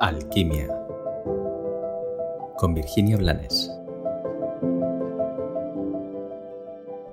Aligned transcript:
Alquimia 0.00 0.68
con 2.56 2.72
Virginia 2.72 3.16
Blanes. 3.16 3.68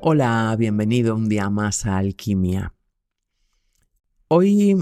Hola, 0.01 0.55
bienvenido 0.59 1.15
un 1.15 1.27
día 1.27 1.49
más 1.49 1.87
a 1.87 1.97
Alquimia. 1.97 2.75
Hoy, 4.27 4.75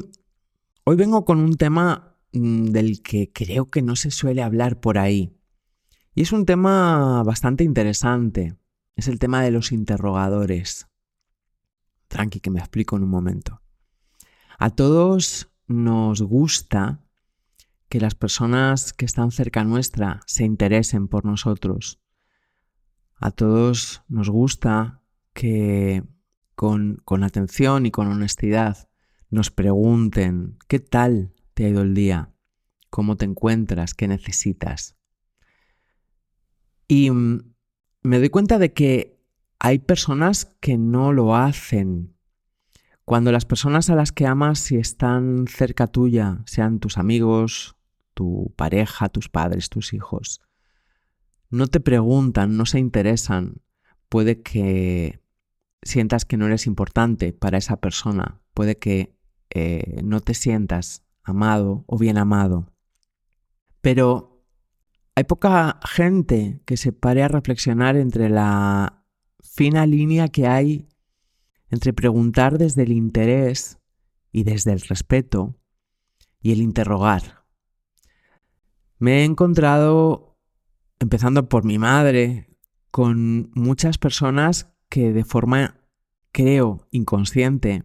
hoy 0.83 0.95
vengo 0.97 1.23
con 1.23 1.39
un 1.39 1.55
tema 1.55 2.17
mm, 2.33 2.71
del 2.71 3.01
que 3.01 3.31
creo 3.31 3.67
que 3.67 3.81
no 3.81 3.95
se 3.95 4.11
suele 4.11 4.43
hablar 4.43 4.81
por 4.81 4.97
ahí. 4.97 5.33
Y 6.13 6.23
es 6.23 6.33
un 6.33 6.45
tema 6.45 7.23
bastante 7.23 7.63
interesante. 7.63 8.57
Es 8.97 9.07
el 9.07 9.17
tema 9.17 9.41
de 9.41 9.51
los 9.51 9.71
interrogadores. 9.71 10.87
Tranqui, 12.09 12.41
que 12.41 12.49
me 12.49 12.59
explico 12.59 12.97
en 12.97 13.03
un 13.03 13.09
momento. 13.09 13.61
A 14.59 14.71
todos 14.71 15.49
nos 15.67 16.21
gusta 16.21 17.02
que 17.93 17.99
las 17.99 18.15
personas 18.15 18.91
que 18.91 19.05
están 19.05 19.29
cerca 19.29 19.63
nuestra 19.63 20.21
se 20.25 20.45
interesen 20.45 21.07
por 21.07 21.25
nosotros. 21.25 22.01
A 23.17 23.29
todos 23.29 24.01
nos 24.07 24.31
gusta 24.31 25.03
que 25.33 26.03
con, 26.55 27.03
con 27.05 27.23
atención 27.23 27.85
y 27.85 27.91
con 27.91 28.07
honestidad 28.07 28.89
nos 29.29 29.51
pregunten 29.51 30.57
qué 30.67 30.79
tal 30.79 31.35
te 31.53 31.65
ha 31.65 31.69
ido 31.69 31.83
el 31.83 31.93
día, 31.93 32.33
cómo 32.89 33.15
te 33.15 33.25
encuentras, 33.25 33.93
qué 33.93 34.07
necesitas. 34.07 34.97
Y 36.87 37.11
mm, 37.11 37.53
me 38.01 38.17
doy 38.17 38.29
cuenta 38.29 38.57
de 38.57 38.73
que 38.73 39.23
hay 39.59 39.77
personas 39.77 40.45
que 40.61 40.79
no 40.79 41.13
lo 41.13 41.35
hacen. 41.35 42.15
Cuando 43.05 43.31
las 43.31 43.45
personas 43.45 43.91
a 43.91 43.95
las 43.95 44.11
que 44.11 44.25
amas, 44.25 44.57
si 44.57 44.77
están 44.77 45.45
cerca 45.47 45.85
tuya, 45.85 46.41
sean 46.47 46.79
tus 46.79 46.97
amigos, 46.97 47.77
tu 48.13 48.53
pareja, 48.55 49.09
tus 49.09 49.29
padres, 49.29 49.69
tus 49.69 49.93
hijos, 49.93 50.41
no 51.49 51.67
te 51.67 51.79
preguntan, 51.79 52.57
no 52.57 52.65
se 52.65 52.79
interesan, 52.79 53.61
puede 54.09 54.41
que 54.41 55.21
sientas 55.81 56.25
que 56.25 56.37
no 56.37 56.47
eres 56.47 56.65
importante 56.67 57.33
para 57.33 57.57
esa 57.57 57.77
persona, 57.77 58.41
puede 58.53 58.77
que 58.77 59.15
eh, 59.49 60.01
no 60.03 60.19
te 60.19 60.33
sientas 60.33 61.03
amado 61.23 61.83
o 61.87 61.97
bien 61.97 62.17
amado. 62.17 62.73
Pero 63.81 64.45
hay 65.15 65.25
poca 65.25 65.79
gente 65.85 66.61
que 66.65 66.77
se 66.77 66.91
pare 66.91 67.21
a 67.21 67.27
reflexionar 67.27 67.97
entre 67.97 68.29
la 68.29 69.05
fina 69.41 69.85
línea 69.85 70.29
que 70.29 70.47
hay 70.47 70.89
entre 71.73 71.91
preguntar 71.91 72.59
desde 72.59 72.83
el 72.83 72.91
interés 72.91 73.79
y 74.31 74.43
desde 74.43 74.73
el 74.73 74.81
respeto 74.81 75.59
y 76.39 76.51
el 76.51 76.61
interrogar. 76.61 77.42
Me 79.03 79.19
he 79.19 79.23
encontrado, 79.25 80.39
empezando 80.97 81.49
por 81.49 81.65
mi 81.65 81.77
madre, 81.77 82.47
con 82.89 83.51
muchas 83.53 83.97
personas 83.97 84.73
que 84.87 85.11
de 85.11 85.25
forma, 85.25 85.75
creo, 86.31 86.87
inconsciente, 86.89 87.83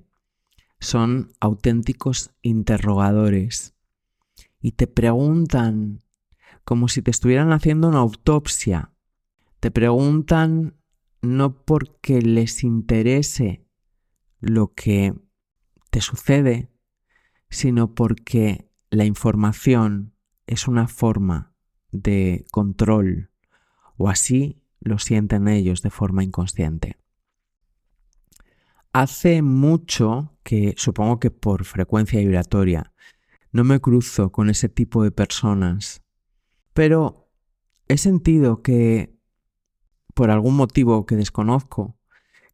son 0.78 1.32
auténticos 1.40 2.30
interrogadores 2.40 3.74
y 4.60 4.70
te 4.70 4.86
preguntan 4.86 6.04
como 6.62 6.86
si 6.86 7.02
te 7.02 7.10
estuvieran 7.10 7.50
haciendo 7.50 7.88
una 7.88 7.98
autopsia. 7.98 8.92
Te 9.58 9.72
preguntan 9.72 10.76
no 11.20 11.64
porque 11.64 12.22
les 12.22 12.62
interese 12.62 13.66
lo 14.38 14.72
que 14.72 15.14
te 15.90 16.00
sucede, 16.00 16.70
sino 17.50 17.96
porque 17.96 18.70
la 18.90 19.04
información 19.04 20.14
es 20.48 20.66
una 20.66 20.88
forma 20.88 21.52
de 21.92 22.46
control 22.50 23.30
o 23.96 24.08
así 24.08 24.62
lo 24.80 24.98
sienten 24.98 25.46
ellos 25.46 25.82
de 25.82 25.90
forma 25.90 26.24
inconsciente. 26.24 26.96
Hace 28.92 29.42
mucho 29.42 30.38
que, 30.42 30.74
supongo 30.76 31.20
que 31.20 31.30
por 31.30 31.64
frecuencia 31.64 32.20
vibratoria, 32.20 32.92
no 33.52 33.62
me 33.62 33.80
cruzo 33.80 34.32
con 34.32 34.48
ese 34.48 34.68
tipo 34.68 35.04
de 35.04 35.10
personas, 35.10 36.02
pero 36.72 37.30
he 37.86 37.98
sentido 37.98 38.62
que, 38.62 39.14
por 40.14 40.30
algún 40.30 40.56
motivo 40.56 41.04
que 41.04 41.16
desconozco, 41.16 41.98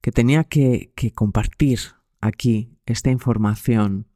que 0.00 0.10
tenía 0.10 0.44
que, 0.44 0.92
que 0.96 1.12
compartir 1.12 1.78
aquí 2.20 2.76
esta 2.86 3.10
información, 3.10 4.08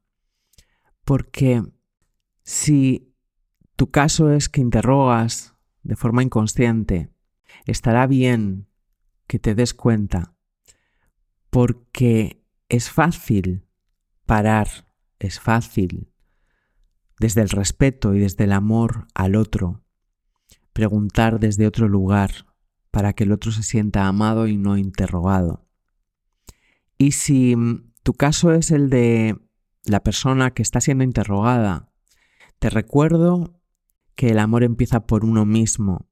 porque 1.05 1.63
si 2.43 3.09
tu 3.79 3.93
caso 3.93 4.33
es 4.33 4.49
que 4.49 4.61
interrogas 4.61 5.55
de 5.85 5.95
forma 5.95 6.25
inconsciente, 6.25 7.13
estará 7.65 8.09
bien 8.09 8.67
que 9.29 9.39
te 9.39 9.55
des 9.55 9.73
cuenta, 9.73 10.35
porque 11.49 12.45
es 12.69 12.91
fácil 12.91 13.69
parar, 14.27 14.89
es 15.21 15.39
fácil, 15.39 16.13
desde 17.21 17.41
el 17.41 17.51
respeto 17.51 18.17
y 18.17 18.19
desde 18.19 18.45
el 18.45 18.53
amor 18.53 19.07
al 19.15 19.37
otro, 19.37 19.85
preguntar 20.73 21.39
desde 21.39 21.69
otro 21.69 21.87
lugar 21.87 22.47
para 22.91 23.13
que 23.13 23.23
el 23.23 23.31
otro 23.31 23.53
se 23.53 23.63
sienta 23.63 24.09
amado 24.09 24.49
y 24.49 24.57
no 24.57 24.77
interrogado. 24.77 25.69
Y 26.99 27.13
si 27.13 27.55
tu 28.03 28.13
caso 28.13 28.53
es 28.53 28.73
el 28.73 28.91
de 28.91 29.39
la 29.85 30.03
persona 30.03 30.51
que 30.51 30.63
está 30.63 30.81
siendo 30.81 31.05
interrogada, 31.05 31.93
te 32.59 32.71
recuerdo 32.71 33.55
que 34.19 34.31
el 34.31 34.41
amor 34.41 34.65
empieza 34.65 35.07
por 35.07 35.25
uno 35.25 35.47
mismo. 35.47 36.11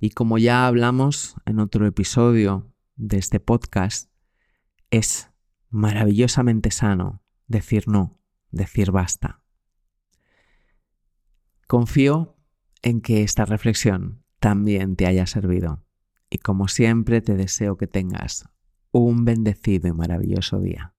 Y 0.00 0.10
como 0.10 0.38
ya 0.38 0.66
hablamos 0.66 1.36
en 1.44 1.58
otro 1.58 1.86
episodio 1.86 2.72
de 2.96 3.18
este 3.18 3.38
podcast, 3.38 4.10
es 4.88 5.30
maravillosamente 5.68 6.70
sano 6.70 7.22
decir 7.46 7.86
no, 7.86 8.18
decir 8.50 8.92
basta. 8.92 9.42
Confío 11.66 12.38
en 12.80 13.02
que 13.02 13.22
esta 13.22 13.44
reflexión 13.44 14.24
también 14.40 14.96
te 14.96 15.06
haya 15.06 15.26
servido 15.26 15.84
y 16.30 16.38
como 16.38 16.66
siempre 16.66 17.20
te 17.20 17.34
deseo 17.34 17.76
que 17.76 17.86
tengas 17.86 18.48
un 18.90 19.26
bendecido 19.26 19.86
y 19.86 19.92
maravilloso 19.92 20.60
día. 20.60 20.94